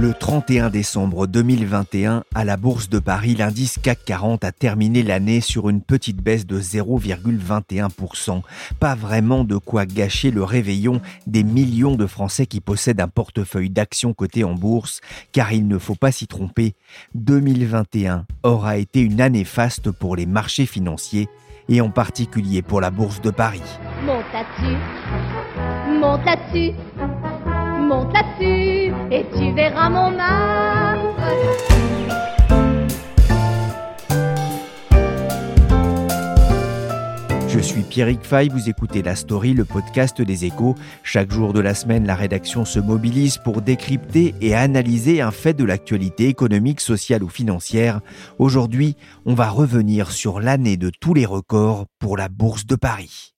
[0.00, 5.42] Le 31 décembre 2021, à la Bourse de Paris, l'indice CAC 40 a terminé l'année
[5.42, 8.40] sur une petite baisse de 0,21%.
[8.78, 13.68] Pas vraiment de quoi gâcher le réveillon des millions de Français qui possèdent un portefeuille
[13.68, 16.72] d'actions cotées en bourse, car il ne faut pas s'y tromper,
[17.14, 21.28] 2021 aura été une année faste pour les marchés financiers
[21.68, 23.60] et en particulier pour la Bourse de Paris.
[24.02, 24.24] Monte
[26.00, 26.26] monte
[37.48, 40.76] Je suis Pierrick Fay, vous écoutez La Story, le podcast des échos.
[41.02, 45.54] Chaque jour de la semaine, la rédaction se mobilise pour décrypter et analyser un fait
[45.54, 48.02] de l'actualité économique, sociale ou financière.
[48.38, 48.94] Aujourd'hui,
[49.26, 53.34] on va revenir sur l'année de tous les records pour la Bourse de Paris.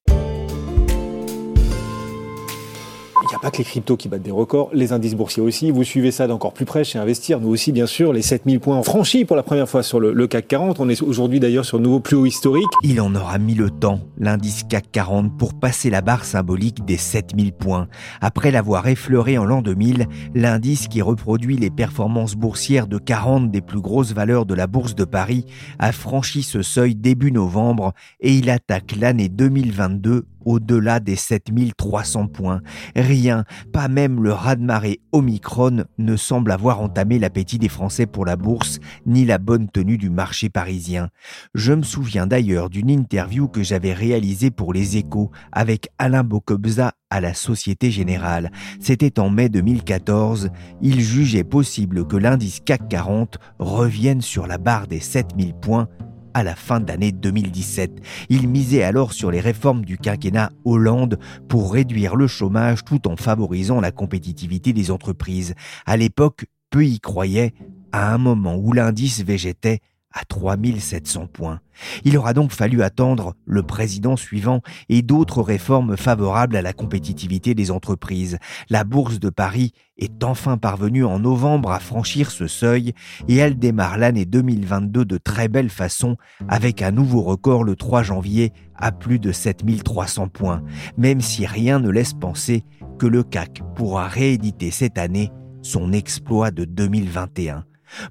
[3.22, 5.70] Il n'y a pas que les cryptos qui battent des records, les indices boursiers aussi.
[5.70, 7.40] Vous suivez ça d'encore plus près chez Investir.
[7.40, 10.26] Nous aussi, bien sûr, les 7000 points franchis pour la première fois sur le, le
[10.26, 10.80] CAC 40.
[10.80, 12.66] On est aujourd'hui d'ailleurs sur de nouveaux plus hauts historiques.
[12.82, 16.96] Il en aura mis le temps, l'indice CAC 40, pour passer la barre symbolique des
[16.96, 17.86] 7000 points.
[18.20, 23.60] Après l'avoir effleuré en l'an 2000, l'indice qui reproduit les performances boursières de 40 des
[23.60, 25.46] plus grosses valeurs de la bourse de Paris
[25.78, 32.60] a franchi ce seuil début novembre et il attaque l'année 2022 au-delà des 7300 points.
[32.96, 38.36] Rien, pas même le raz-de-marée Omicron ne semble avoir entamé l'appétit des Français pour la
[38.36, 41.08] bourse, ni la bonne tenue du marché parisien.
[41.54, 46.92] Je me souviens d'ailleurs d'une interview que j'avais réalisée pour les échos avec Alain Bocobza
[47.10, 48.50] à la Société Générale.
[48.80, 50.50] C'était en mai 2014.
[50.80, 55.88] Il jugeait possible que l'indice CAC 40 revienne sur la barre des 7000 points
[56.34, 58.02] à la fin d'année 2017.
[58.28, 63.16] Il misait alors sur les réformes du quinquennat Hollande pour réduire le chômage tout en
[63.16, 65.54] favorisant la compétitivité des entreprises.
[65.86, 67.54] À l'époque, peu y croyaient,
[67.92, 69.80] à un moment où l'indice végétait
[70.12, 71.60] à 3700 points.
[72.04, 77.54] Il aura donc fallu attendre le président suivant et d'autres réformes favorables à la compétitivité
[77.54, 78.38] des entreprises.
[78.68, 82.92] La bourse de Paris est enfin parvenue en novembre à franchir ce seuil
[83.28, 86.16] et elle démarre l'année 2022 de très belle façon
[86.48, 90.62] avec un nouveau record le 3 janvier à plus de 7300 points,
[90.96, 92.64] même si rien ne laisse penser
[92.98, 95.30] que le CAC pourra rééditer cette année
[95.62, 97.64] son exploit de 2021.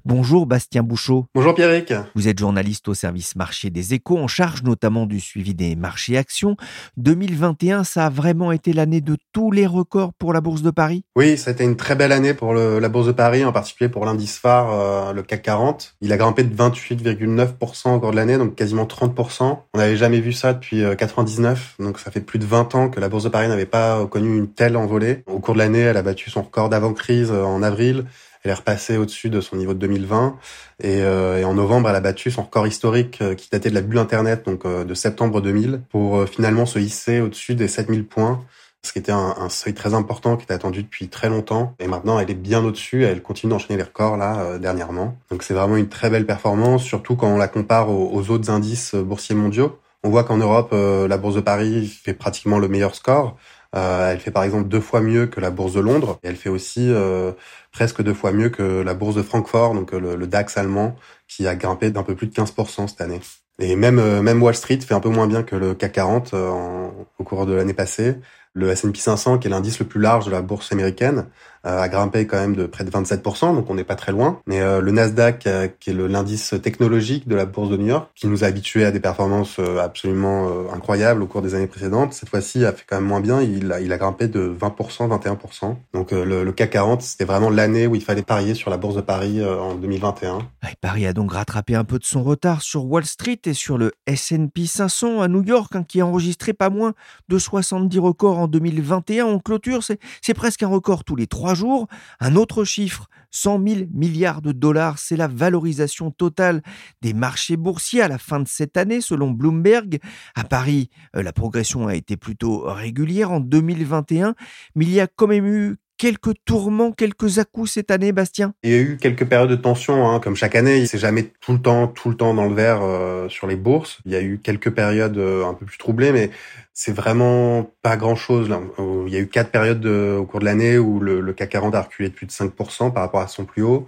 [0.04, 1.26] Bonjour Bastien Bouchot.
[1.34, 1.92] Bonjour Pierrick.
[2.14, 6.16] Vous êtes journaliste au service marché des échos, en charge notamment du suivi des marchés
[6.16, 6.56] actions.
[6.96, 11.04] 2021, ça a vraiment été l'année de tous les records pour la Bourse de Paris?
[11.16, 13.52] Oui, ça a été une très belle année pour le, la Bourse de Paris, en
[13.52, 15.94] particulier pour l'indice phare, euh, le CAC 40.
[16.00, 19.58] Il a grimpé de 28,9% au cours de l'année, donc quasiment 30%.
[19.74, 23.00] On n'avait jamais vu ça depuis 99, donc ça fait plus de 20 ans que
[23.00, 25.22] la Bourse de Paris n'avait pas connu une telle envolée.
[25.26, 28.06] Au cours de l'année, elle a battu son record d'avant-crise euh, en avril.
[28.44, 30.36] Elle est repassée au-dessus de son niveau de 2020
[30.80, 33.74] et, euh, et, en novembre, elle a battu son record historique euh, qui datait de
[33.74, 37.68] la bulle Internet, donc euh, de septembre 2000, pour euh, finalement se hisser au-dessus des
[37.68, 38.44] 7000 points,
[38.82, 41.76] ce qui était un, un, seuil très important qui était attendu depuis très longtemps.
[41.78, 43.04] Et maintenant, elle est bien au-dessus.
[43.04, 45.16] Elle continue d'enchaîner les records là euh, dernièrement.
[45.30, 48.50] Donc c'est vraiment une très belle performance, surtout quand on la compare aux, aux autres
[48.50, 49.78] indices boursiers mondiaux.
[50.02, 53.36] On voit qu'en Europe, la bourse de Paris fait pratiquement le meilleur score.
[53.74, 56.18] Euh, elle fait par exemple deux fois mieux que la bourse de Londres.
[56.22, 57.32] Et elle fait aussi euh,
[57.72, 60.96] presque deux fois mieux que la bourse de Francfort, donc le, le DAX allemand,
[61.28, 63.20] qui a grimpé d'un peu plus de 15% cette année.
[63.58, 66.94] Et même même Wall Street fait un peu moins bien que le CAC 40 en,
[67.18, 68.16] au cours de l'année passée.
[68.54, 71.24] Le S&P 500, qui est l'indice le plus large de la bourse américaine, euh,
[71.64, 74.40] a grimpé quand même de près de 27%, donc on n'est pas très loin.
[74.46, 78.10] Mais euh, le Nasdaq, euh, qui est l'indice technologique de la bourse de New York,
[78.14, 82.28] qui nous a habitués à des performances absolument incroyables au cours des années précédentes, cette
[82.28, 83.40] fois-ci a fait quand même moins bien.
[83.40, 85.76] Il a, grimpé de 20%, 21%.
[85.92, 88.96] Donc le, le, CAC 40, c'était vraiment l'année où il fallait parier sur la bourse
[88.96, 90.38] de Paris en 2021.
[90.64, 93.78] Et Paris a donc rattrapé un peu de son retard sur Wall Street et sur
[93.78, 96.94] le S&P 500 à New York, hein, qui a enregistré pas moins
[97.28, 99.26] de 70 records en 2021.
[99.26, 101.88] En clôture, c'est presque un record tous les trois trois jours.
[102.20, 106.62] Un autre chiffre, 100 000 milliards de dollars, c'est la valorisation totale
[107.02, 109.98] des marchés boursiers à la fin de cette année, selon Bloomberg.
[110.34, 114.34] À Paris, euh, la progression a été plutôt régulière en 2021,
[114.74, 118.54] mais il y a quand même eu quelques tourments, quelques à cette année, Bastien?
[118.64, 120.84] Il y a eu quelques périodes de tension, hein, comme chaque année.
[120.86, 124.00] C'est jamais tout le temps, tout le temps dans le vert euh, sur les bourses.
[124.04, 126.32] Il y a eu quelques périodes euh, un peu plus troublées, mais
[126.74, 128.48] c'est vraiment pas grand-chose.
[128.48, 128.60] Là.
[129.06, 131.82] Il y a eu quatre périodes au cours de l'année où le, CAC 40 a
[131.82, 133.86] reculé de plus de 5% par rapport à son plus haut.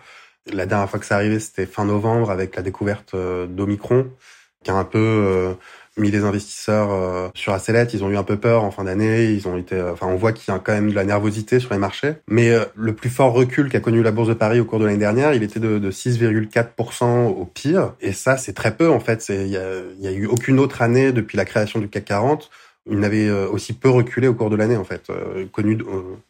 [0.53, 4.07] La dernière fois que ça arrivait, c'était fin novembre avec la découverte euh, d'Omicron,
[4.65, 5.55] qui a un peu
[5.97, 7.95] mis les investisseurs euh, sur la sellette.
[7.95, 9.31] Ils ont eu un peu peur en fin d'année.
[9.33, 11.61] Ils ont été, euh, enfin, on voit qu'il y a quand même de la nervosité
[11.61, 12.15] sur les marchés.
[12.29, 14.87] Mais euh, le plus fort recul qu'a connu la bourse de Paris au cours de
[14.87, 17.95] l'année dernière, il était de, de 6,4% au pire.
[18.01, 19.25] Et ça, c'est très peu en fait.
[19.29, 22.51] Il y a, a eu aucune autre année depuis la création du CAC 40
[22.87, 25.11] il n'avait aussi peu reculé au cours de l'année en fait,
[25.53, 25.79] connu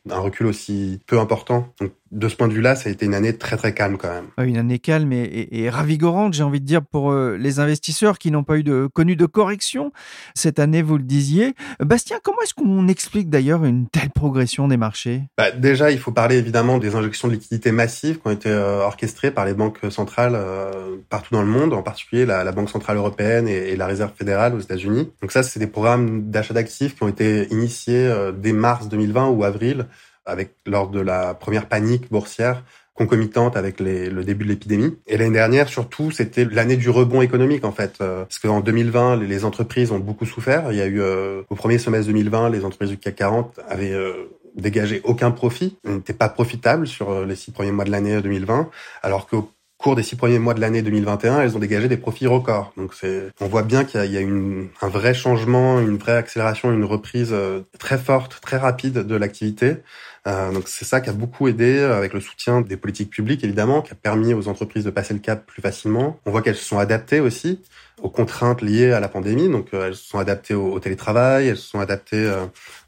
[0.09, 1.69] un recul aussi peu important.
[2.15, 4.49] De ce point de vue-là, ça a été une année très très calme quand même.
[4.49, 8.45] Une année calme et, ravigorante, j'ai envie de dire, pour euh, les investisseurs qui n'ont
[8.45, 9.93] pas eu de, connu de correction
[10.35, 11.55] cette année, vous le disiez.
[11.81, 15.23] Bastien, comment est-ce qu'on explique d'ailleurs une telle progression des marchés?
[15.37, 18.81] Bah, Déjà, il faut parler évidemment des injections de liquidités massives qui ont été euh,
[18.83, 22.99] orchestrées par les banques centrales euh, partout dans le monde, en particulier la, Banque centrale
[22.99, 25.11] européenne et, la Réserve fédérale aux États-Unis.
[25.21, 29.43] Donc ça, c'est des programmes d'achat d'actifs qui ont été initiés dès mars 2020 ou
[29.43, 29.87] avril
[30.27, 32.63] avec lors de la première panique boursière
[32.95, 34.97] concomitante avec le début de l'épidémie.
[35.07, 37.97] Et l'année dernière, surtout, c'était l'année du rebond économique, en fait.
[38.01, 40.71] Euh, parce qu'en 2020, les entreprises ont beaucoup souffert.
[40.71, 43.93] Il y a eu, euh, au premier semestre 2020, les entreprises du CAC 40 avaient
[43.93, 48.71] euh, dégagé aucun profit, n'étaient pas profitables sur les six premiers mois de l'année 2020,
[49.03, 52.29] alors qu'au cours des six premiers mois de l'année 2021, elles ont dégagé des profits
[52.29, 52.73] records.
[52.77, 56.73] Donc c'est, on voit bien qu'il y a, une, un vrai changement, une vraie accélération,
[56.73, 57.35] une reprise
[57.81, 59.79] très forte, très rapide de l'activité.
[60.27, 63.45] Euh, donc c'est ça qui a beaucoup aidé euh, avec le soutien des politiques publiques
[63.45, 66.19] évidemment, qui a permis aux entreprises de passer le cap plus facilement.
[66.25, 67.61] On voit qu'elles se sont adaptées aussi
[68.03, 69.51] aux contraintes liées à la pandémie.
[69.51, 72.33] Donc euh, elles se sont adaptées au, télétravail, elles se sont adaptées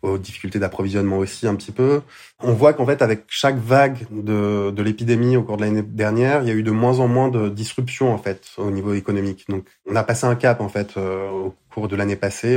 [0.00, 2.00] aux difficultés d'approvisionnement aussi un petit peu.
[2.40, 6.48] On voit qu'en fait avec chaque vague de, l'épidémie au cours de l'année dernière, il
[6.48, 9.44] y a eu de moins en moins de disruptions en fait au niveau économique.
[9.50, 12.56] Donc on a passé un cap en fait au cours de l'année passée.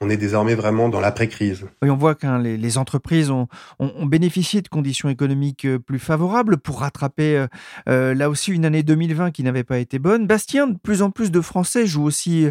[0.00, 1.66] On est désormais vraiment dans l'après-crise.
[1.82, 3.48] Oui, on voit que les, les, entreprises ont,
[3.80, 7.46] ont, bénéficié de conditions économiques euh, plus favorables pour rattraper euh,
[7.88, 10.28] euh, là aussi une année 2020 qui n'avait pas été bonne.
[10.28, 12.46] Bastien, de plus en plus de Français jouent aussi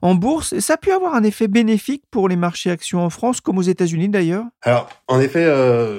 [0.00, 0.58] en bourse.
[0.60, 3.62] Ça a pu avoir un effet bénéfique pour les marchés actions en France, comme aux
[3.62, 4.44] États-Unis d'ailleurs?
[4.62, 5.50] Alors, en effet,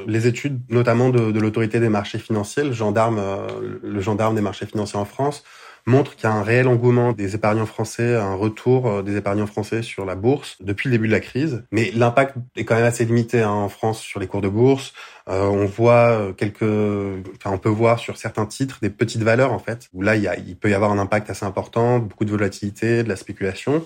[0.08, 3.22] les études, notamment de, de l'autorité des marchés financiers, le gendarme,
[3.82, 5.44] le gendarme des marchés financiers en France,
[5.86, 9.48] montre qu'il y a un réel engouement des épargnants français, un retour euh, des épargnants
[9.48, 11.64] français sur la bourse depuis le début de la crise.
[11.72, 14.94] Mais l'impact est quand même assez limité hein, en France sur les cours de bourse.
[15.30, 19.52] Euh, on voit euh, quelques, enfin, on peut voir sur certains titres des petites valeurs
[19.52, 22.00] en fait, où là il, y a, il peut y avoir un impact assez important,
[22.00, 23.86] beaucoup de volatilité, de la spéculation.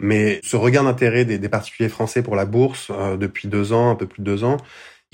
[0.00, 3.94] Mais ce regain d'intérêt des, des, particuliers français pour la bourse depuis deux ans, un
[3.94, 4.56] peu plus de deux ans,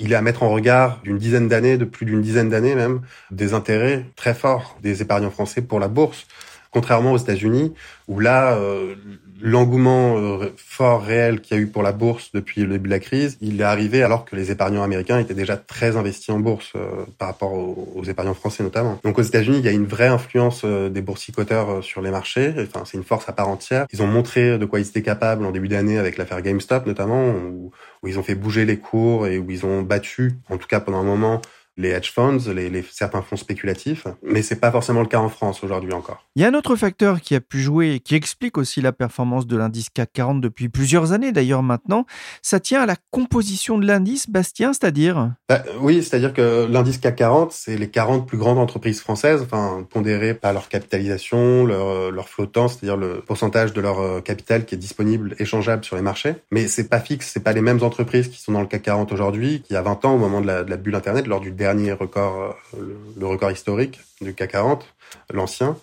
[0.01, 3.03] il est à mettre en regard d'une dizaine d'années, de plus d'une dizaine d'années même,
[3.31, 6.27] des intérêts très forts des épargnants français pour la bourse.
[6.73, 7.73] Contrairement aux États-Unis,
[8.07, 8.95] où là, euh,
[9.41, 12.95] l'engouement euh, fort réel qu'il y a eu pour la bourse depuis le début de
[12.95, 16.39] la crise, il est arrivé alors que les épargnants américains étaient déjà très investis en
[16.39, 19.01] bourse euh, par rapport aux, épargnants français notamment.
[19.03, 22.55] Donc aux États-Unis, il y a une vraie influence des boursicoteurs sur les marchés.
[22.59, 23.87] Enfin, c'est une force à part entière.
[23.93, 27.31] Ils ont montré de quoi ils étaient capables en début d'année avec l'affaire GameStop notamment,
[27.31, 27.73] où,
[28.03, 30.81] où ils ont fait bouger les cours et où ils ont battu, en tout cas
[30.81, 31.41] pendant un moment,
[31.81, 35.65] les hedge funds, les, certains fonds spéculatifs, mais c'est pas forcément le cas en France
[35.65, 36.27] aujourd'hui encore.
[36.37, 38.93] Il y a un autre facteur qui a pu jouer et qui explique aussi la
[38.93, 42.05] performance de l'indice CAC 40 depuis plusieurs années d'ailleurs maintenant.
[42.43, 45.33] Ça tient à la composition de l'indice, Bastien, c'est-à-dire?
[45.49, 49.87] Bah, Oui, c'est-à-dire que l'indice CAC 40, c'est les 40 plus grandes entreprises françaises, enfin
[49.89, 54.75] pondérées par leur capitalisation, leur, leur flottant, c'est-à-dire le pourcentage de leur euh, capital qui
[54.75, 56.35] est disponible, échangeable sur les marchés.
[56.51, 59.13] Mais c'est pas fixe, c'est pas les mêmes entreprises qui sont dans le CAC 40
[59.13, 61.41] aujourd'hui qu'il y a 20 ans au moment de la, de la bulle Internet, lors
[61.41, 62.81] du dernier record, euh,
[63.19, 64.87] le record historique du CAC 40,
[65.33, 65.77] l'ancien.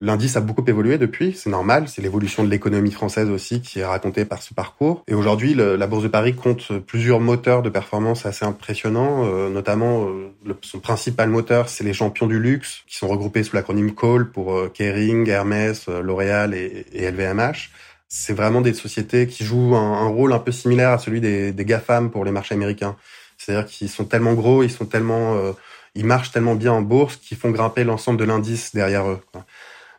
[0.00, 3.84] L'indice a beaucoup évolué depuis, c'est normal, c'est l'évolution de l'économie française aussi qui est
[3.84, 5.02] racontée par ce parcours.
[5.08, 10.06] Et aujourd'hui, la Bourse de Paris compte plusieurs moteurs de performance assez impressionnants, euh, notamment
[10.06, 14.30] euh, son principal moteur, c'est les champions du luxe, qui sont regroupés sous l'acronyme CALL
[14.30, 17.70] pour Kering, Hermès, L'Oréal et, LVMH.
[18.06, 22.10] C'est vraiment des sociétés qui jouent un, rôle un peu similaire à celui des GAFAM
[22.10, 22.96] pour les marchés américains.
[23.38, 25.52] C'est-à-dire qu'ils sont tellement gros, ils sont tellement, euh,
[25.94, 29.20] ils marchent tellement bien en bourse qu'ils font grimper l'ensemble de l'indice derrière eux.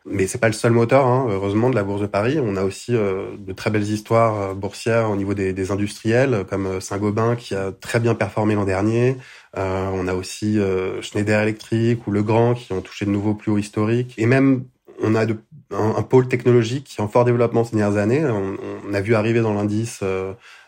[0.05, 2.39] Mais c'est pas le seul moteur, hein, heureusement, de la Bourse de Paris.
[2.41, 6.45] On a aussi euh, de très belles histoires euh, boursières au niveau des, des industriels,
[6.49, 9.17] comme euh, Saint-Gobain qui a très bien performé l'an dernier.
[9.57, 10.59] Euh, on a aussi
[11.01, 14.13] Schneider Electric ou Legrand qui ont touché de nouveaux plus hauts historiques.
[14.17, 14.65] Et même,
[15.01, 15.37] on a de,
[15.71, 18.23] un, pôle technologique qui est en fort développement ces dernières années.
[18.25, 20.03] On, on a vu arriver dans l'indice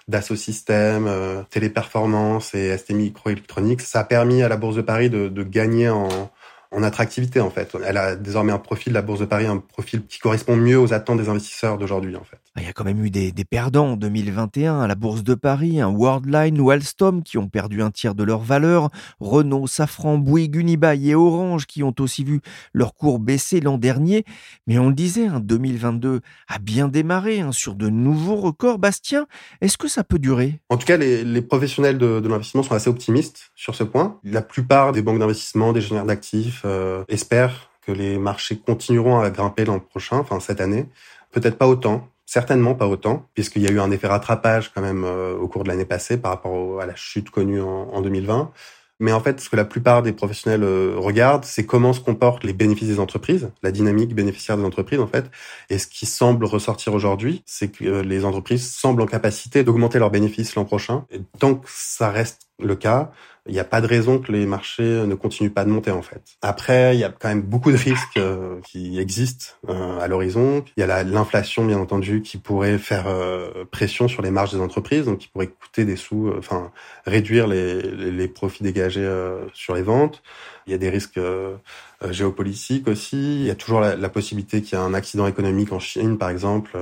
[0.08, 1.10] Dassault Systèmes,
[1.50, 3.81] Téléperformance et ST Microelectronics.
[3.81, 6.31] Ça a permis à la Bourse de Paris de gagner en
[6.71, 7.75] en attractivité en fait.
[7.85, 10.93] Elle a désormais un profil, la Bourse de Paris, un profil qui correspond mieux aux
[10.93, 12.37] attentes des investisseurs d'aujourd'hui en fait.
[12.57, 15.79] Il y a quand même eu des, perdants en 2021 à la Bourse de Paris,
[15.79, 18.89] un Worldline ou Alstom qui ont perdu un tiers de leur valeur,
[19.21, 22.41] Renault, Safran, Bouygues, Unibail et Orange qui ont aussi vu
[22.73, 24.25] leur cours baisser l'an dernier.
[24.67, 28.79] Mais on le disait, 2022 hein, a bien démarré hein, sur de nouveaux records.
[28.79, 29.27] Bastien,
[29.61, 30.59] est-ce que ça peut durer?
[30.69, 34.19] En tout cas, les, professionnels de, l'investissement sont assez optimistes sur ce point.
[34.25, 39.29] La plupart des banques d'investissement, des gestionnaires d'actifs euh, espèrent que les marchés continueront à
[39.29, 40.87] grimper l'an prochain, enfin cette année.
[41.31, 45.03] Peut-être pas autant, Certainement pas autant, puisqu'il y a eu un effet rattrapage quand même
[45.03, 48.53] euh, au cours de l'année passée par rapport à la chute connue en, 2020.
[49.01, 52.45] Mais en fait, ce que la plupart des professionnels euh, regardent, c'est comment se comportent
[52.45, 55.29] les bénéfices des entreprises, la dynamique bénéficiaire des entreprises en fait.
[55.69, 60.11] Et ce qui semble ressortir aujourd'hui, c'est que les entreprises semblent en capacité d'augmenter leurs
[60.11, 61.05] bénéfices l'an prochain.
[61.11, 63.11] Et tant que ça reste le cas,
[63.47, 66.03] il n'y a pas de raison que les marchés ne continuent pas de monter en
[66.03, 66.21] fait.
[66.43, 70.63] Après, il y a quand même beaucoup de risques euh, qui existent euh, à l'horizon.
[70.77, 74.59] Il y a l'inflation bien entendu qui pourrait faire euh, pression sur les marges des
[74.59, 76.71] entreprises, donc qui pourrait coûter des sous, enfin
[77.07, 79.09] réduire les, les, profits dégagés
[79.53, 80.21] sur les ventes.
[80.67, 81.19] Il y a des risques
[82.09, 83.41] géopolitiques aussi.
[83.41, 86.17] Il y a toujours la, la possibilité qu'il y ait un accident économique en Chine,
[86.19, 86.77] par exemple.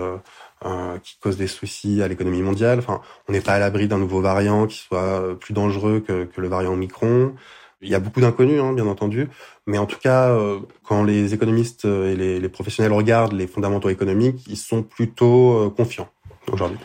[0.65, 2.79] Euh, qui cause des soucis à l'économie mondiale.
[2.79, 2.99] Enfin,
[3.29, 6.47] on n'est pas à l'abri d'un nouveau variant qui soit euh, plus dangereux que, le
[6.49, 7.33] variant Omicron.
[7.81, 9.29] Il y a beaucoup d'inconnus, hein, bien entendu,
[9.67, 14.45] mais en tout cas, euh, quand les économistes et les, professionnels regardent les fondamentaux économiques,
[14.49, 16.09] ils sont plutôt confiants
[16.51, 16.79] aujourd'hui.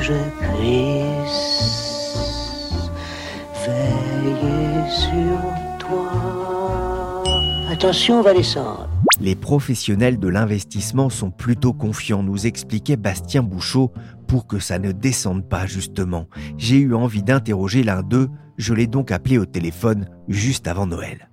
[0.00, 1.56] Je puisse
[3.66, 4.46] veiller.
[9.20, 13.92] Les professionnels de l'investissement sont plutôt confiants, nous expliquait Bastien Bouchot,
[14.26, 16.26] pour que ça ne descende pas justement.
[16.56, 21.28] J'ai eu envie d'interroger l'un d'eux, je l'ai donc appelé au téléphone juste avant Noël.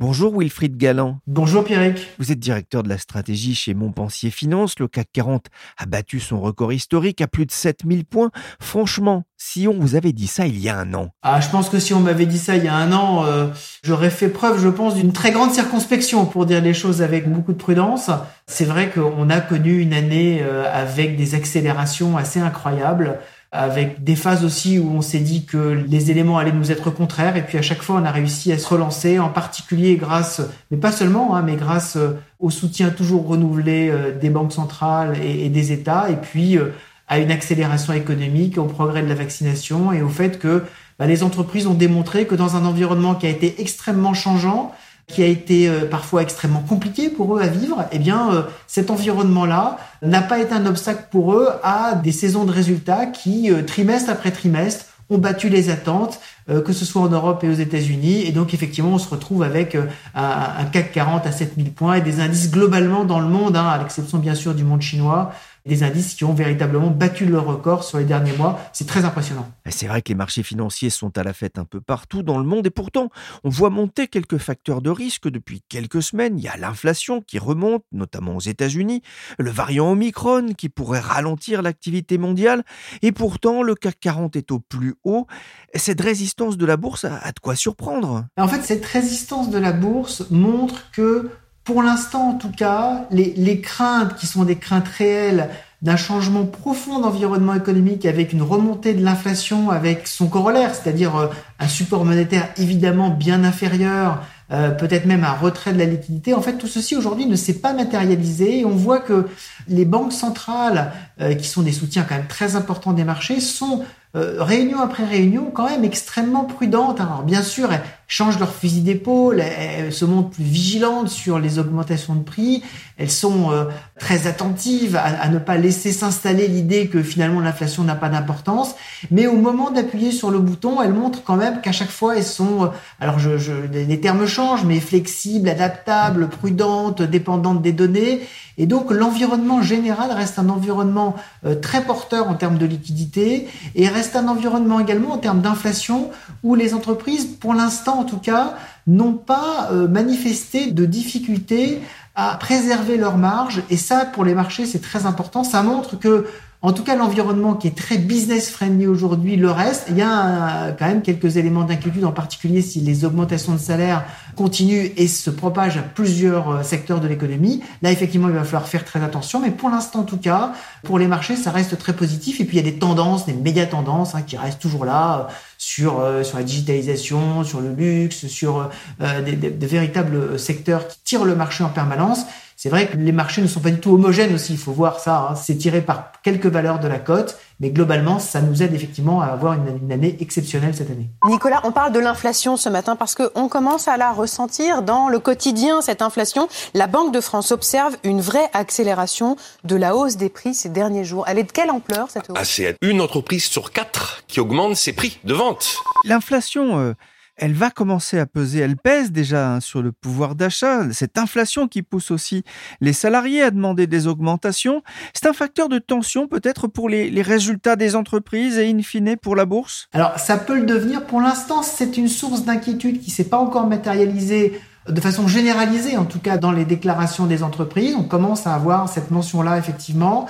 [0.00, 1.20] Bonjour Wilfried Galland.
[1.28, 2.08] Bonjour Pierrick.
[2.18, 4.76] Vous êtes directeur de la stratégie chez Montpensier Finance.
[4.80, 5.46] Le CAC 40
[5.78, 8.32] a battu son record historique à plus de 7000 points.
[8.60, 11.10] Franchement, si on vous avait dit ça il y a un an.
[11.22, 13.46] Ah, je pense que si on m'avait dit ça il y a un an, euh,
[13.84, 17.52] j'aurais fait preuve, je pense, d'une très grande circonspection pour dire les choses avec beaucoup
[17.52, 18.10] de prudence.
[18.48, 23.20] C'est vrai qu'on a connu une année euh, avec des accélérations assez incroyables
[23.54, 27.36] avec des phases aussi où on s'est dit que les éléments allaient nous être contraires,
[27.36, 30.42] et puis à chaque fois on a réussi à se relancer, en particulier grâce,
[30.72, 35.16] mais pas seulement, hein, mais grâce euh, au soutien toujours renouvelé euh, des banques centrales
[35.22, 36.70] et, des États, et puis euh,
[37.06, 40.64] à une accélération économique, au progrès de la vaccination et au fait que
[40.98, 44.74] bah, les entreprises ont démontré que dans un environnement qui a été extrêmement changeant,
[45.06, 48.90] qui a été euh, parfois extrêmement compliqué pour eux à vivre, eh bien euh, cet
[48.90, 53.62] environnement-là n'a pas été un obstacle pour eux à des saisons de résultats qui, euh,
[53.62, 56.18] trimestre après trimestre, ont battu les attentes,
[56.48, 58.22] que ce soit en Europe et aux États-Unis.
[58.22, 59.76] Et donc, effectivement, on se retrouve avec
[60.14, 63.76] un, CAC 40 à 7000 points et des indices globalement dans le monde, hein, à
[63.76, 65.32] l'exception bien sûr du monde chinois,
[65.66, 68.60] des indices qui ont véritablement battu leur record sur les derniers mois.
[68.72, 69.50] C'est très impressionnant.
[69.70, 72.44] C'est vrai que les marchés financiers sont à la fête un peu partout dans le
[72.44, 73.08] monde et pourtant,
[73.44, 76.38] on voit monter quelques facteurs de risque depuis quelques semaines.
[76.38, 79.02] Il y a l'inflation qui remonte, notamment aux États-Unis,
[79.38, 82.62] le variant Omicron qui pourrait ralentir l'activité mondiale
[83.02, 85.26] et pourtant, le CAC 40 est au plus haut.
[85.74, 88.26] Cette résistance de la bourse a de quoi surprendre.
[88.36, 91.30] En fait, cette résistance de la bourse montre que
[91.64, 95.48] pour l'instant, en tout cas, les, craintes qui sont des craintes réelles
[95.80, 101.26] d'un changement profond d'environnement économique avec une remontée de l'inflation avec son corollaire, c'est-à-dire euh,
[101.58, 106.34] un support monétaire évidemment bien inférieur, euh, peut-être même un retrait de la liquidité.
[106.34, 108.64] En fait, tout ceci aujourd'hui ne s'est pas matérialisé.
[108.64, 109.26] on voit que
[109.68, 113.84] les banques centrales, euh, qui sont des soutiens quand même très importants des marchés, sont
[114.16, 117.00] euh, réunion après réunion, quand même extrêmement prudentes.
[117.00, 121.58] Alors bien sûr, elles changent leur fusil d'épaule, elles, se montrent plus vigilantes sur les
[121.58, 122.62] augmentations de prix,
[122.96, 123.64] elles sont euh,
[123.98, 128.76] très attentives à, ne pas laisser s'installer l'idée que finalement l'inflation n'a pas d'importance.
[129.10, 132.22] Mais au moment d'appuyer sur le bouton, elles montrent quand même qu'à chaque fois, elles
[132.22, 132.68] sont, euh,
[133.00, 138.20] alors je, je, les termes changent, mais flexibles, adaptables, prudentes, dépendantes des données.
[138.58, 141.16] Et donc l'environnement général reste un environnement
[141.60, 146.10] très porteur en termes de liquidité et reste c'est un environnement également en termes d'inflation
[146.42, 148.54] où les entreprises, pour l'instant en tout cas,
[148.86, 151.80] n'ont pas euh, manifesté de difficulté
[152.14, 153.62] à préserver leurs marges.
[153.70, 155.42] Et ça, pour les marchés, c'est très important.
[155.42, 156.26] Ça montre que
[156.64, 159.84] en tout cas, l'environnement qui est très business friendly aujourd'hui le reste.
[159.90, 164.06] Il y a quand même quelques éléments d'inquiétude, en particulier si les augmentations de salaire
[164.34, 167.62] continuent et se propagent à plusieurs euh, secteurs de l'économie.
[167.82, 169.40] Là, effectivement, il va falloir faire très attention.
[169.40, 170.54] Mais pour l'instant, en tout cas,
[170.84, 172.40] pour les marchés, ça reste très positif.
[172.40, 175.18] Et puis, il y a des tendances, des méga tendances hein, qui restent toujours là
[175.18, 180.98] euh, sur euh, sur la digitalisation, sur le luxe, sur des, des véritables secteurs qui
[181.04, 182.24] tirent le marché en permanence.
[182.64, 184.98] C'est vrai que les marchés ne sont pas du tout homogènes aussi, il faut voir
[184.98, 185.28] ça.
[185.28, 185.34] Hein.
[185.34, 189.26] C'est tiré par quelques valeurs de la cote, mais globalement, ça nous aide effectivement à
[189.26, 191.10] avoir une, année exceptionnelle cette année.
[191.26, 195.18] Nicolas, on parle de l'inflation ce matin parce qu'on commence à la ressentir dans le
[195.18, 196.48] quotidien, cette inflation.
[196.72, 201.04] La Banque de France observe une vraie accélération de la hausse des prix ces derniers
[201.04, 201.26] jours.
[201.28, 202.38] Elle est de quelle ampleur cette hausse?
[202.40, 205.76] Ah, C'est une entreprise sur quatre qui augmente ses prix de vente.
[206.04, 206.78] L'inflation...
[206.78, 206.94] Euh,
[207.36, 211.68] elle va commencer à peser, elle pèse déjà hein, sur le pouvoir d'achat, cette inflation
[211.68, 212.44] qui pousse aussi
[212.80, 217.76] les salariés à demander des augmentations, c'est un facteur de tension peut-être pour les, résultats
[217.76, 219.88] des entreprises et in fine pour la bourse?
[219.92, 223.66] Alors ça peut le devenir, pour l'instant c'est une source d'inquiétude qui s'est pas encore
[223.66, 227.94] matérialisée de façon généralisée, en tout cas dans les déclarations des entreprises.
[227.98, 230.26] On commence à avoir cette mention-là, effectivement.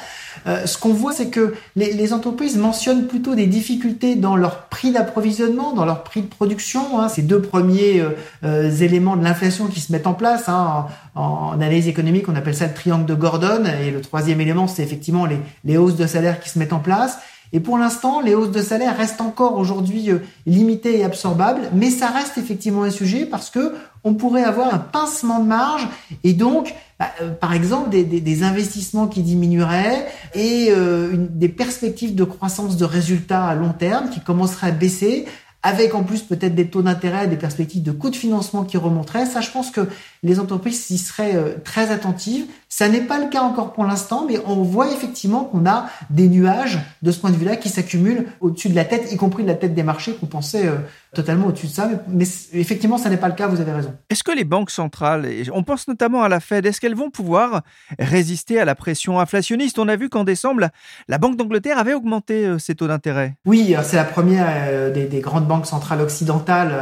[0.47, 4.67] Euh, ce qu'on voit, c'est que les, les, entreprises mentionnent plutôt des difficultés dans leur
[4.67, 7.01] prix d'approvisionnement, dans leur prix de production.
[7.01, 8.11] Hein, ces deux premiers euh,
[8.45, 10.49] euh, éléments de l'inflation qui se mettent en place.
[10.49, 13.65] Hein, en, en, analyse économique, on appelle ça le triangle de Gordon.
[13.83, 16.79] Et le troisième élément, c'est effectivement les, les hausses de salaire qui se mettent en
[16.79, 17.19] place.
[17.55, 21.89] Et pour l'instant, les hausses de salaire restent encore aujourd'hui euh, limitées et absorbables, mais
[21.89, 25.89] ça reste effectivement un sujet parce que on pourrait avoir un pincement de marge
[26.25, 32.25] et donc, bah, euh, par exemple, des, investissements qui diminueraient et euh, des perspectives de
[32.25, 35.25] croissance de résultats à long terme qui commenceraient à baisser
[35.65, 39.25] avec en plus peut-être des taux d'intérêt, des perspectives de coûts de financement qui remonteraient.
[39.25, 39.89] Ça, je pense que
[40.23, 42.45] les entreprises y seraient euh, très attentives.
[42.69, 46.29] Ça n'est pas le cas encore pour l'instant, mais on voit effectivement qu'on a des
[46.29, 49.49] nuages de ce point de vue-là qui s'accumulent au-dessus de la tête, y compris de
[49.49, 50.77] la tête des marchés qu'on pensait euh,
[51.15, 51.89] totalement au-dessus de ça.
[52.09, 53.95] Mais, effectivement, ça n'est pas le cas, vous avez raison.
[54.11, 57.63] Est-ce que les banques centrales, on pense notamment à la Fed, est-ce qu'elles vont pouvoir
[57.99, 59.79] résister à la pression inflationniste?
[59.79, 60.69] On a vu qu'en décembre,
[61.09, 63.37] la Banque d'Angleterre avait augmenté euh, ses taux d'intérêt.
[63.47, 66.73] Oui, c'est la première des, des, grandes banques centrales occidentales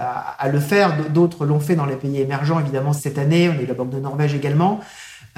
[0.00, 0.96] à, à le faire.
[1.10, 3.50] D'autres l'ont fait dans les pays émergents, évidemment cette année.
[3.50, 4.80] On a eu la Banque de Norvège également.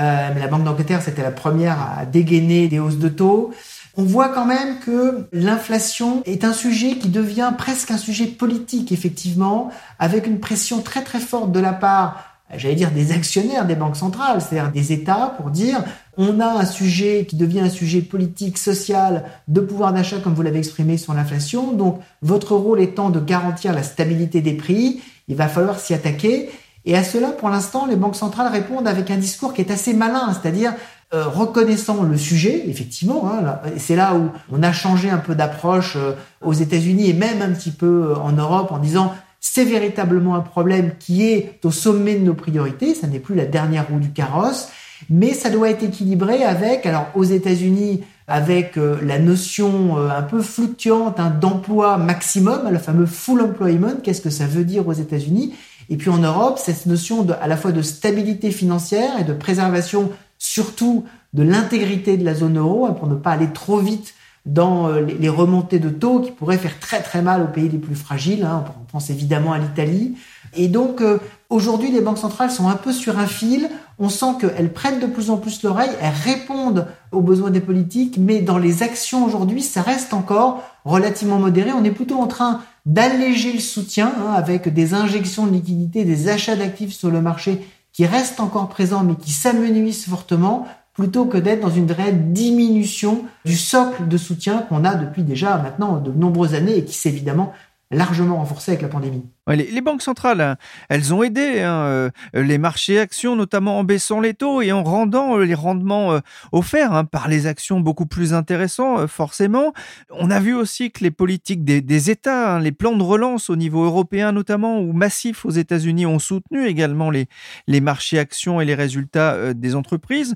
[0.00, 3.52] Euh, mais la Banque d'Angleterre, c'était la première à dégainer des hausses de taux.
[3.96, 8.90] On voit quand même que l'inflation est un sujet qui devient presque un sujet politique,
[8.90, 13.74] effectivement, avec une pression très très forte de la part, j'allais dire, des actionnaires des
[13.74, 15.82] banques centrales, c'est-à-dire des États, pour dire
[16.16, 20.42] on a un sujet qui devient un sujet politique, social, de pouvoir d'achat, comme vous
[20.42, 21.72] l'avez exprimé sur l'inflation.
[21.72, 26.50] Donc, votre rôle étant de garantir la stabilité des prix, il va falloir s'y attaquer.
[26.84, 29.94] Et à cela, pour l'instant, les banques centrales répondent avec un discours qui est assez
[29.94, 30.74] malin, c'est-à-dire
[31.14, 33.30] euh, reconnaissant le sujet, effectivement.
[33.30, 36.12] Hein, c'est là où on a changé un peu d'approche euh,
[36.42, 39.14] aux États-Unis et même un petit peu euh, en Europe en disant
[39.46, 42.94] c'est véritablement un problème qui est au sommet de nos priorités.
[42.94, 44.68] Ça n'est plus la dernière roue du carrosse,
[45.10, 51.20] mais ça doit être équilibré avec, alors aux États-Unis, avec la notion un peu fluctuante
[51.20, 54.00] hein, d'emploi maximum, le fameux full employment.
[54.02, 55.54] Qu'est-ce que ça veut dire aux États-Unis?
[55.90, 60.10] Et puis en Europe, cette notion à la fois de stabilité financière et de préservation
[60.38, 61.04] surtout
[61.34, 64.14] de l'intégrité de la zone euro, hein, pour ne pas aller trop vite
[64.46, 67.78] dans euh, les remontées de taux qui pourraient faire très très mal aux pays les
[67.78, 68.44] plus fragiles.
[68.44, 68.64] Hein.
[68.80, 70.16] On pense évidemment à l'Italie.
[70.54, 73.70] Et donc euh, aujourd'hui, les banques centrales sont un peu sur un fil.
[73.98, 78.18] On sent qu'elles prennent de plus en plus l'oreille, elles répondent aux besoins des politiques,
[78.18, 81.70] mais dans les actions aujourd'hui, ça reste encore relativement modéré.
[81.72, 86.28] On est plutôt en train d'alléger le soutien hein, avec des injections de liquidités, des
[86.28, 91.36] achats d'actifs sur le marché qui restent encore présents mais qui s'amenuisent fortement plutôt que
[91.38, 96.12] d'être dans une vraie diminution du socle de soutien qu'on a depuis déjà maintenant de
[96.12, 97.52] nombreuses années et qui s'est évidemment
[97.94, 99.24] largement renforcé avec la pandémie.
[99.48, 100.56] les, banques centrales, hein,
[100.88, 104.82] elles ont aidé hein, euh, les marchés actions, notamment en baissant les taux et en
[104.82, 106.20] rendant euh, les rendements euh,
[106.52, 109.72] offerts hein, par les actions beaucoup plus intéressants, forcément.
[110.10, 113.84] On a vu aussi que les politiques des, États, les plans de relance au niveau
[113.84, 117.28] européen notamment, ou massifs aux États-Unis, ont soutenu également les,
[117.66, 120.34] les marchés actions et les résultats des entreprises.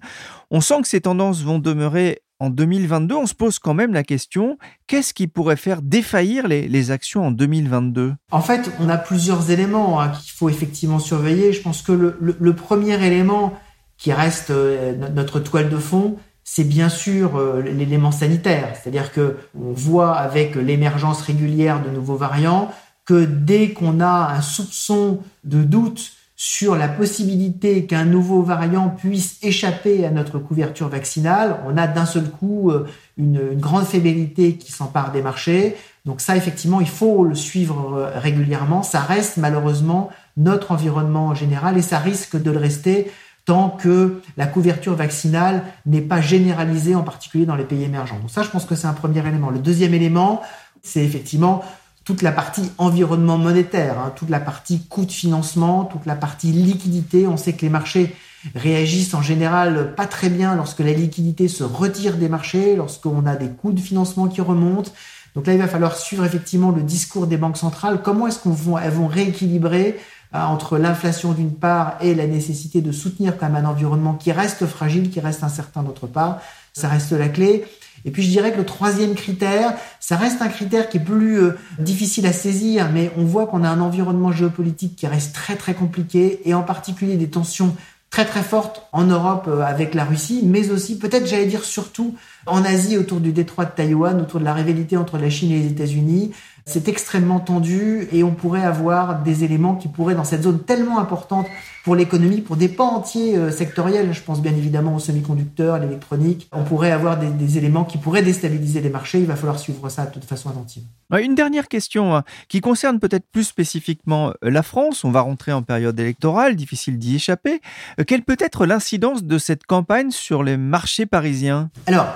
[0.51, 4.05] On sent que ces tendances vont demeurer en 2022, on se pose quand même la
[4.05, 9.51] question, qu'est-ce qui pourrait faire défaillir les, actions en 2022 En fait, on a plusieurs
[9.51, 11.53] éléments hein, qu'il faut effectivement surveiller.
[11.53, 13.59] Je pense que le, premier élément
[13.97, 18.75] qui reste euh, notre toile de fond, c'est bien sûr euh, l'élément sanitaire.
[18.75, 22.71] C'est-à-dire que on voit avec l'émergence régulière de nouveaux variants
[23.05, 29.39] que dès qu'on a un soupçon de doute sur la possibilité qu'un nouveau variant puisse
[29.43, 34.71] échapper à notre couverture vaccinale, on a d'un seul coup euh, une, grande fébrilité qui
[34.71, 35.75] s'empare des marchés.
[36.05, 38.85] Donc ça, effectivement, il faut le suivre euh, régulièrement.
[38.85, 43.11] Ça reste malheureusement notre environnement général et ça risque de le rester
[43.45, 48.21] tant que la couverture vaccinale n'est pas généralisée, en particulier dans les pays émergents.
[48.21, 49.51] Donc ça, je pense que c'est un premier élément.
[49.51, 50.41] Le deuxième élément,
[50.83, 51.65] c'est effectivement
[52.09, 56.53] toute la partie environnement monétaire, hein, toute la partie coût de financement, toute la partie
[56.53, 57.27] liquidité.
[57.27, 58.17] On sait que les marchés
[58.55, 63.37] réagissent en général pas très bien lorsque la liquidité se retire des marchés, lorsqu'on a
[63.37, 64.91] des coûts de financement qui remontent.
[65.35, 68.01] Donc là, il va falloir suivre effectivement le discours des banques centrales.
[68.03, 69.99] Comment est-ce qu'on vont, elles vont rééquilibrer
[70.35, 74.33] euh, entre l'inflation d'une part et la nécessité de soutenir quand même un environnement qui
[74.33, 76.41] reste fragile, qui reste incertain d'autre part?
[76.73, 77.67] Ça reste la clé.
[78.05, 81.41] Et puis je dirais que le troisième critère, ça reste un critère qui est plus
[81.41, 85.57] euh, difficile à saisir, mais on voit qu'on a un environnement géopolitique qui reste très
[85.57, 87.75] très compliqué, et en particulier des tensions
[88.11, 92.15] très très fortes en Europe euh, avec la Russie, mais aussi peut-être j'allais dire surtout
[92.47, 95.61] en Asie autour du détroit de Taïwan, autour de la rivalité entre la Chine et
[95.61, 96.33] les États-Unis.
[96.69, 100.99] C'est extrêmement tendu et on pourrait avoir des éléments qui pourraient, dans cette zone tellement
[100.99, 101.47] importante
[101.83, 105.79] pour l'économie, pour des pans entiers euh, sectoriels, je pense bien évidemment aux semi-conducteurs, à
[105.79, 109.19] l'électronique, on pourrait avoir des, éléments qui pourraient déstabiliser les marchés.
[109.19, 110.83] Il va falloir suivre ça de toute façon attentive.
[111.19, 115.05] Une dernière question hein, qui concerne peut-être plus spécifiquement euh, la France.
[115.05, 117.63] On va rentrer en période électorale, difficile d'y échapper.
[117.99, 121.71] Euh, quelle peut être l'incidence de cette campagne sur les marchés parisiens?
[121.87, 122.09] Alors,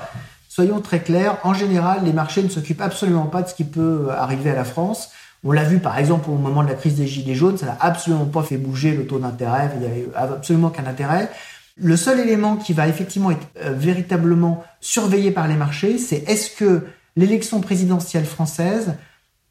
[0.52, 4.08] soyons très clairs, en général, les marchés ne s'occupent absolument pas de ce qui peut
[4.10, 5.08] arriver à la France.
[5.44, 7.78] On l'a vu par exemple au moment de la crise des Gilets jaunes, ça n'a
[7.80, 11.30] absolument pas fait bouger le taux d'intérêt, il n'y avait absolument qu'un intérêt.
[11.78, 16.50] Le seul élément qui va effectivement être euh, véritablement surveillé par les marchés, c'est est-ce
[16.50, 16.82] que
[17.16, 18.96] l'élection présidentielle française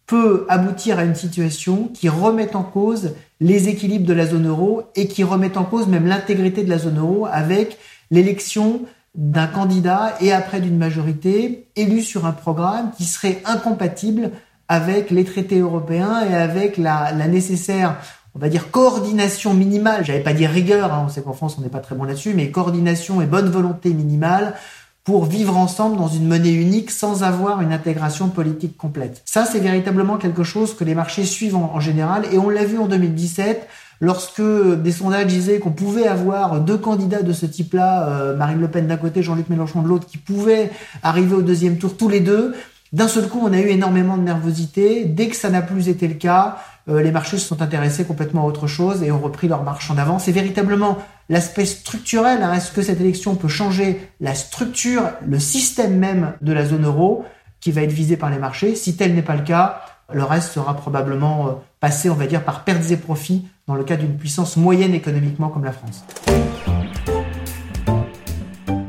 [0.05, 4.83] peut aboutir à une situation qui remette en cause les équilibres de la zone euro
[4.95, 7.79] et qui remette en cause même l'intégrité de la zone euro avec
[8.11, 8.81] l'élection
[9.15, 14.31] d'un candidat et après d'une majorité élue sur un programme qui serait incompatible
[14.69, 17.97] avec les traités européens et avec la, nécessaire,
[18.35, 20.05] on va dire, coordination minimale.
[20.05, 22.33] J'avais pas dire rigueur, hein, on sait qu'en France on n'est pas très bon là-dessus,
[22.33, 24.55] mais coordination et bonne volonté minimale
[25.03, 29.21] pour vivre ensemble dans une monnaie unique sans avoir une intégration politique complète.
[29.25, 32.77] Ça, c'est véritablement quelque chose que les marchés suivent en, général et on l'a vu
[32.77, 33.67] en 2017
[34.01, 38.67] lorsque des sondages disaient qu'on pouvait avoir deux candidats de ce type-là, euh, Marine Le
[38.67, 40.71] Pen d'un côté, Jean-Luc Mélenchon de l'autre, qui pouvaient
[41.03, 42.53] arriver au deuxième tour tous les deux.
[42.91, 45.05] D'un seul coup, on a eu énormément de nervosité.
[45.05, 46.57] Dès que ça n'a plus été le cas,
[46.89, 49.89] euh, les marchés se sont intéressés complètement à autre chose et ont repris leur marche
[49.91, 50.19] en avant.
[50.19, 50.97] C'est véritablement
[51.29, 52.43] l'aspect structurel.
[52.43, 52.53] Hein.
[52.53, 57.23] Est-ce que cette élection peut changer la structure, le système même de la zone euro
[57.61, 58.75] qui va être visé par les marchés?
[58.75, 59.81] Si tel n'est pas le cas,
[60.13, 63.83] le reste sera probablement euh, passé, on va dire, par pertes et profits dans le
[63.83, 66.03] cas d'une puissance moyenne économiquement comme la France.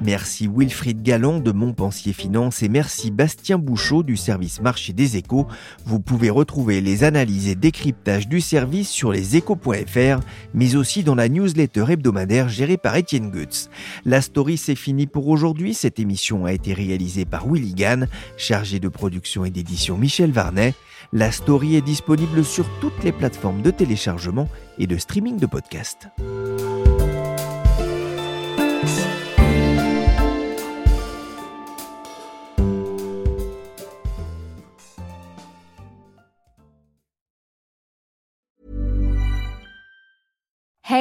[0.04, 5.46] Merci Wilfried Gallon de Montpensier Finance et merci Bastien Bouchot du service marché des échos.
[5.86, 10.18] Vous pouvez retrouver les analyses et décryptages du service sur leséchos.fr,
[10.54, 13.70] mais aussi dans la newsletter hebdomadaire gérée par Étienne Goetz.
[14.04, 15.72] La story c'est fini pour aujourd'hui.
[15.72, 20.74] Cette émission a été réalisée par Willy Gann, chargé de production et d'édition Michel Varnet.
[21.12, 26.08] La story est disponible sur toutes les plateformes de téléchargement et de streaming de podcasts.